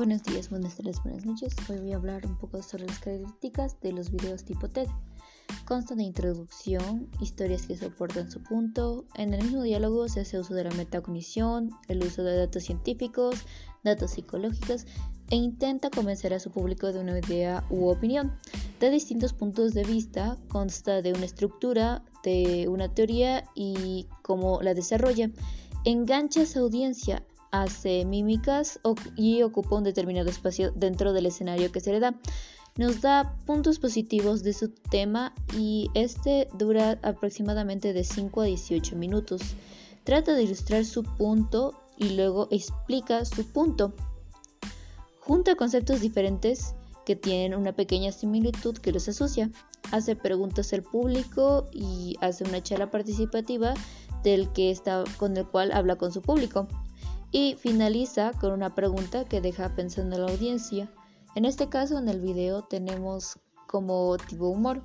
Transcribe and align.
Buenos 0.00 0.22
días, 0.22 0.48
buenas 0.48 0.76
tardes, 0.78 1.02
buenas 1.02 1.26
noches. 1.26 1.54
Hoy 1.68 1.76
voy 1.76 1.92
a 1.92 1.96
hablar 1.96 2.24
un 2.24 2.34
poco 2.38 2.62
sobre 2.62 2.86
las 2.86 2.98
características 3.00 3.78
de 3.82 3.92
los 3.92 4.10
videos 4.10 4.44
tipo 4.44 4.66
TED. 4.66 4.88
Consta 5.66 5.94
de 5.94 6.04
introducción, 6.04 7.10
historias 7.20 7.66
que 7.66 7.76
soportan 7.76 8.30
su 8.30 8.42
punto. 8.42 9.04
En 9.14 9.34
el 9.34 9.42
mismo 9.42 9.62
diálogo 9.62 10.08
se 10.08 10.20
hace 10.20 10.38
uso 10.38 10.54
de 10.54 10.64
la 10.64 10.70
metacognición, 10.70 11.68
el 11.88 12.02
uso 12.02 12.22
de 12.22 12.34
datos 12.34 12.64
científicos, 12.64 13.44
datos 13.84 14.12
psicológicos 14.12 14.86
e 15.28 15.36
intenta 15.36 15.90
convencer 15.90 16.32
a 16.32 16.40
su 16.40 16.50
público 16.50 16.94
de 16.94 17.00
una 17.00 17.18
idea 17.18 17.66
u 17.68 17.88
opinión. 17.88 18.32
De 18.80 18.88
distintos 18.88 19.34
puntos 19.34 19.74
de 19.74 19.84
vista, 19.84 20.38
consta 20.48 21.02
de 21.02 21.12
una 21.12 21.26
estructura, 21.26 22.02
de 22.24 22.68
una 22.70 22.94
teoría 22.94 23.44
y 23.54 24.06
cómo 24.22 24.62
la 24.62 24.72
desarrolla. 24.72 25.30
Engancha 25.84 26.42
a 26.42 26.46
su 26.46 26.58
audiencia 26.58 27.22
hace 27.50 28.04
mímicas 28.04 28.80
y 29.16 29.42
ocupa 29.42 29.76
un 29.76 29.84
determinado 29.84 30.30
espacio 30.30 30.72
dentro 30.72 31.12
del 31.12 31.26
escenario 31.26 31.72
que 31.72 31.80
se 31.80 31.92
le 31.92 32.00
da. 32.00 32.14
Nos 32.76 33.00
da 33.00 33.36
puntos 33.46 33.78
positivos 33.78 34.42
de 34.42 34.52
su 34.52 34.68
tema 34.68 35.34
y 35.56 35.90
este 35.94 36.48
dura 36.56 36.98
aproximadamente 37.02 37.92
de 37.92 38.04
5 38.04 38.40
a 38.40 38.44
18 38.44 38.96
minutos. 38.96 39.42
Trata 40.04 40.34
de 40.34 40.44
ilustrar 40.44 40.84
su 40.84 41.02
punto 41.02 41.74
y 41.98 42.10
luego 42.10 42.48
explica 42.50 43.24
su 43.24 43.44
punto. 43.44 43.92
Junta 45.20 45.56
conceptos 45.56 46.00
diferentes 46.00 46.74
que 47.04 47.16
tienen 47.16 47.58
una 47.58 47.72
pequeña 47.72 48.12
similitud 48.12 48.78
que 48.78 48.92
los 48.92 49.08
asocia. 49.08 49.50
Hace 49.90 50.14
preguntas 50.14 50.72
al 50.72 50.82
público 50.82 51.66
y 51.72 52.16
hace 52.20 52.44
una 52.44 52.62
charla 52.62 52.90
participativa 52.90 53.74
del 54.22 54.52
que 54.52 54.70
está 54.70 55.04
con 55.16 55.36
el 55.36 55.46
cual 55.46 55.72
habla 55.72 55.96
con 55.96 56.12
su 56.12 56.22
público 56.22 56.68
y 57.32 57.56
finaliza 57.56 58.32
con 58.32 58.52
una 58.52 58.74
pregunta 58.74 59.24
que 59.24 59.40
deja 59.40 59.74
pensando 59.74 60.16
a 60.16 60.18
la 60.20 60.32
audiencia. 60.32 60.90
En 61.34 61.44
este 61.44 61.68
caso, 61.68 61.98
en 61.98 62.08
el 62.08 62.20
video 62.20 62.62
tenemos 62.62 63.38
como 63.66 64.16
tipo 64.16 64.48
humor. 64.48 64.82